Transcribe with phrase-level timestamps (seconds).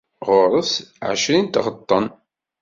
[0.27, 0.73] Ɣur-s
[1.09, 2.05] ɛecrin n tiɣeṭṭen.